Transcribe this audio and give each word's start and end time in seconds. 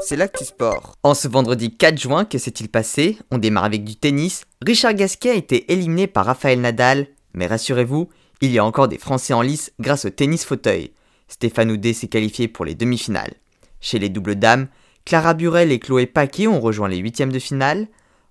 C'est 0.00 0.14
l'actu 0.14 0.44
sport. 0.44 0.94
En 1.02 1.14
ce 1.14 1.26
vendredi 1.26 1.76
4 1.76 1.98
juin, 1.98 2.24
que 2.24 2.38
s'est-il 2.38 2.68
passé? 2.68 3.18
On 3.32 3.38
démarre 3.38 3.64
avec 3.64 3.82
du 3.82 3.96
tennis. 3.96 4.44
Richard 4.64 4.94
Gasquet 4.94 5.30
a 5.30 5.34
été 5.34 5.72
éliminé 5.72 6.06
par 6.06 6.26
Raphaël 6.26 6.60
Nadal, 6.60 7.08
mais 7.34 7.48
rassurez-vous, 7.48 8.08
il 8.40 8.52
y 8.52 8.60
a 8.60 8.64
encore 8.64 8.86
des 8.86 8.98
Français 8.98 9.34
en 9.34 9.42
lice 9.42 9.72
grâce 9.80 10.04
au 10.04 10.10
tennis 10.10 10.44
fauteuil. 10.44 10.92
Stéphane 11.26 11.72
Houdet 11.72 11.92
s'est 11.92 12.06
qualifié 12.06 12.46
pour 12.46 12.64
les 12.64 12.76
demi-finales. 12.76 13.34
Chez 13.80 13.98
les 13.98 14.10
doubles 14.10 14.36
dames, 14.36 14.68
Clara 15.04 15.34
Burel 15.34 15.72
et 15.72 15.80
Chloé 15.80 16.06
Paquet 16.06 16.46
ont 16.46 16.60
rejoint 16.60 16.88
les 16.88 16.98
huitièmes 16.98 17.32
de 17.32 17.40
finale. 17.40 17.88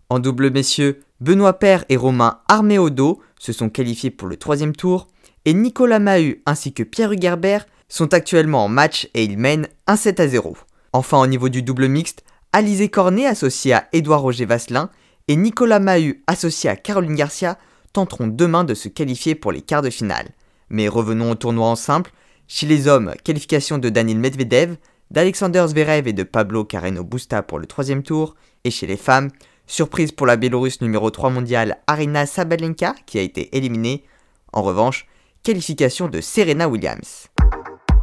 En 0.10 0.20
double 0.20 0.50
messieurs, 0.50 1.02
Benoît 1.20 1.60
Paire 1.60 1.84
et 1.90 1.98
Romain 1.98 2.40
Arméodo 2.48 3.22
se 3.38 3.52
sont 3.52 3.70
qualifiés 3.70 4.12
pour 4.12 4.30
le 4.30 4.38
troisième 4.38 4.76
tour. 4.76 5.10
Et 5.44 5.54
Nicolas 5.54 6.00
Mahut 6.00 6.42
ainsi 6.46 6.72
que 6.72 6.84
Pierre 6.84 7.12
Hugerbert 7.12 7.66
sont 7.90 8.14
actuellement 8.14 8.64
en 8.64 8.70
match 8.70 9.10
et 9.14 9.26
ils 9.26 9.38
mènent 9.38 9.68
1 9.88 9.98
7 9.98 10.20
à 10.22 10.28
0. 10.30 10.56
Enfin, 10.94 11.20
au 11.20 11.28
niveau 11.28 11.50
du 11.50 11.62
double 11.62 11.88
mixte, 11.88 12.24
Alizé 12.52 12.90
Cornet, 12.90 13.26
associé 13.26 13.74
à 13.74 13.88
Édouard 13.94 14.22
Roger 14.22 14.46
Vasselin, 14.46 14.90
et 15.28 15.36
Nicolas 15.36 15.80
Mahut, 15.80 16.24
associé 16.26 16.70
à 16.70 16.76
Caroline 16.76 17.16
Garcia, 17.16 17.58
tenteront 17.94 18.28
demain 18.28 18.64
de 18.64 18.74
se 18.74 18.88
qualifier 18.88 19.36
pour 19.36 19.52
les 19.52 19.62
quarts 19.62 19.84
de 19.84 19.90
finale. 19.90 20.30
Mais 20.70 20.88
revenons 20.88 21.32
au 21.32 21.36
tournoi 21.36 21.68
en 21.68 21.76
simple. 21.76 22.12
Chez 22.48 22.66
les 22.66 22.88
hommes, 22.88 23.14
qualification 23.24 23.78
de 23.78 23.90
Daniel 23.90 24.18
Medvedev, 24.18 24.78
d'Alexander 25.12 25.66
Zverev 25.68 26.08
et 26.08 26.14
de 26.14 26.24
Pablo 26.24 26.66
Carreno 26.66 27.04
Busta 27.04 27.44
pour 27.44 27.60
le 27.60 27.68
troisième 27.68 28.04
tour. 28.04 28.36
Et 28.64 28.72
chez 28.72 28.88
les 28.88 28.98
femmes, 28.98 29.30
surprise 29.68 30.12
pour 30.12 30.26
la 30.26 30.36
Biélorusse 30.36 30.82
numéro 30.82 31.12
3 31.12 31.30
mondiale 31.30 31.78
Arina 31.88 32.26
Sabalenka 32.26 32.96
qui 33.06 33.20
a 33.20 33.22
été 33.22 33.56
éliminée. 33.56 34.04
En 34.52 34.64
revanche, 34.64 35.08
qualification 35.44 36.08
de 36.08 36.22
Serena 36.22 36.68
Williams. 36.68 37.28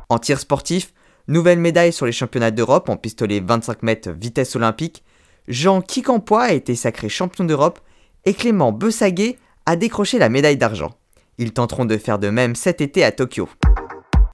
En 0.09 0.19
tir 0.19 0.39
sportif, 0.39 0.93
Nouvelle 1.29 1.59
médaille 1.59 1.93
sur 1.93 2.07
les 2.07 2.13
championnats 2.13 2.53
d'Europe 2.53 2.89
en 2.89 2.97
pistolet 2.97 3.41
25 3.41 3.83
mètres 3.83 4.11
vitesse 4.11 4.55
olympique. 4.55 5.03
Jean 5.49 5.81
Kikampois 5.81 6.45
a 6.45 6.53
été 6.53 6.77
sacré 6.77 7.09
champion 7.09 7.43
d'Europe 7.43 7.81
et 8.25 8.35
Clément 8.35 8.71
Bessaguet 8.71 9.37
a 9.67 9.75
décroché 9.75 10.21
la 10.21 10.29
médaille 10.29 10.57
d'argent. 10.57 10.93
Ils 11.39 11.53
tenteront 11.53 11.85
de 11.85 11.97
faire 11.97 12.21
de 12.21 12.31
même 12.31 12.55
cet 12.55 12.81
été 12.81 13.03
à 13.03 13.11
Tokyo. 13.11 13.49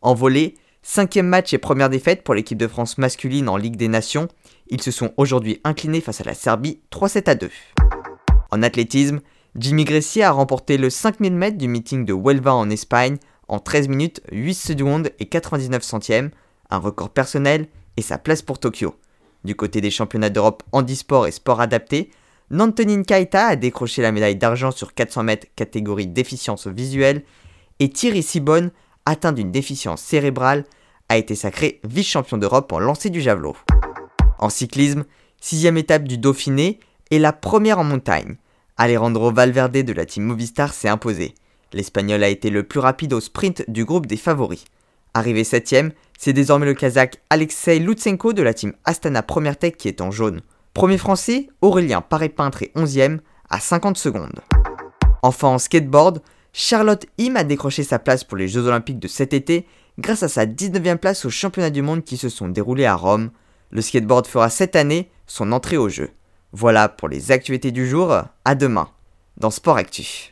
En 0.03 0.13
volée, 0.13 0.55
cinquième 0.83 1.29
match 1.29 1.55
et 1.55 1.59
première 1.59 1.89
défaite 1.89 2.25
pour 2.25 2.35
l'équipe 2.35 2.59
de 2.59 2.69
France 2.69 2.99
masculine 2.99 3.49
en 3.49 3.57
Ligue 3.57 3.77
des 3.77 3.89
Nations. 3.89 4.29
Ils 4.69 4.83
se 4.83 4.91
sont 4.91 5.15
aujourd'hui 5.17 5.63
inclinés 5.65 6.03
face 6.03 6.21
à 6.21 6.25
la 6.25 6.35
Serbie 6.35 6.83
3-7 6.93 7.31
à 7.31 7.35
2. 7.37 7.51
En 8.51 8.63
athlétisme, 8.63 9.21
Jimmy 9.57 9.85
Gressier 9.85 10.25
a 10.25 10.33
remporté 10.33 10.77
le 10.77 10.91
5000 10.91 11.33
mètres 11.33 11.57
du 11.57 11.69
meeting 11.69 12.05
de 12.05 12.13
Huelva 12.13 12.55
en 12.55 12.69
Espagne 12.69 13.17
en 13.49 13.61
13 13.61 13.89
minutes 13.89 14.21
8 14.31 14.55
secondes 14.55 15.11
et 15.19 15.27
99 15.27 15.83
centièmes 15.83 16.31
un 16.73 16.79
record 16.79 17.11
personnel 17.11 17.69
et 17.97 18.03
sa 18.03 18.19
place 18.19 18.43
pour 18.43 18.59
Tokyo. 18.59 18.95
Du 19.45 19.55
côté 19.55 19.81
des 19.81 19.91
championnats 19.91 20.31
d'Europe 20.31 20.63
handisport 20.73 21.27
et 21.27 21.33
sport 21.33 21.61
adapté, 21.61 22.11
Nantonin 22.51 23.03
Kaita 23.03 23.47
a 23.47 23.57
décroché 23.57 24.03
la 24.03 24.13
médaille 24.13 24.37
d'argent 24.37 24.71
sur 24.71 24.95
400 24.95 25.23
mètres 25.23 25.47
catégorie 25.57 26.07
déficience 26.07 26.67
visuelle 26.67 27.23
et 27.79 27.89
Thierry 27.89 28.23
Sibonne, 28.23 28.71
atteint 29.07 29.33
d'une 29.33 29.51
déficience 29.51 30.01
cérébrale, 30.01 30.65
a 31.09 31.17
été 31.17 31.35
sacré 31.35 31.81
vice-champion 31.85 32.39
d'Europe 32.39 32.73
en 32.73 32.79
lancer 32.79 33.11
du 33.11 33.21
javelot. 33.21 33.57
En 34.39 34.49
cyclisme, 34.49 35.05
sixième 35.41 35.77
étape 35.77 36.05
du 36.05 36.19
Dauphiné 36.19 36.79
et 37.11 37.19
la 37.19 37.33
première 37.33 37.79
en 37.79 37.85
montagne. 37.85 38.37
Alejandro 38.77 39.33
Valverde 39.33 39.83
de 39.83 39.93
la 39.93 40.07
team 40.07 40.25
Movistar 40.25 40.73
s'est 40.73 40.89
imposé. 40.89 41.35
L'Espagnol 41.73 42.23
a 42.23 42.29
été 42.29 42.51
le 42.51 42.63
plus 42.63 42.81
rapide 42.81 43.13
au 43.13 43.21
sprint 43.21 43.65
du 43.69 43.85
groupe 43.85 44.07
des 44.07 44.17
favoris. 44.17 44.65
Arrivé 45.15 45.43
7ème, 45.43 45.91
c'est 46.19 46.33
désormais 46.33 46.67
le 46.67 46.75
Kazakh 46.75 47.19
Alexei 47.29 47.79
Lutsenko 47.79 48.33
de 48.33 48.43
la 48.43 48.55
team 48.55 48.73
Astana 48.85 49.23
Première 49.23 49.59
Tech 49.59 49.75
qui 49.77 49.89
est 49.89 50.01
en 50.01 50.11
jaune. 50.11 50.41
Premier 50.73 50.97
français, 50.97 51.49
Aurélien 51.61 52.01
Paré-Peintre 52.01 52.63
est 52.63 52.75
11ème 52.77 53.19
à 53.51 53.61
50 53.61 53.99
secondes. 53.99 54.41
Enfin 55.23 55.49
en 55.49 55.59
skateboard, 55.59 56.23
Charlotte 56.55 57.07
Im 57.21 57.37
a 57.37 57.45
décroché 57.45 57.83
sa 57.83 57.99
place 57.99 58.25
pour 58.25 58.39
les 58.39 58.49
Jeux 58.49 58.67
Olympiques 58.67 58.99
de 58.99 59.09
cet 59.09 59.35
été 59.35 59.67
grâce 59.99 60.23
à 60.23 60.29
sa 60.29 60.47
19e 60.47 60.97
place 60.97 61.25
aux 61.27 61.31
Championnats 61.31 61.71
du 61.71 61.83
Monde 61.83 62.05
qui 62.05 62.17
se 62.17 62.29
sont 62.29 62.49
déroulés 62.49 62.87
à 62.87 62.95
Rome. 62.95 63.31
Le 63.71 63.83
skateboard 63.83 64.27
fera 64.27 64.49
cette 64.49 64.77
année 64.77 65.11
son 65.27 65.53
entrée 65.53 65.77
au 65.77 65.89
jeu. 65.89 66.11
Voilà 66.53 66.89
pour 66.89 67.09
les 67.09 67.33
actualités 67.33 67.71
du 67.71 67.89
jour, 67.89 68.15
à 68.45 68.55
demain 68.55 68.89
dans 69.37 69.51
Sport 69.51 69.77
Actu. 69.77 70.31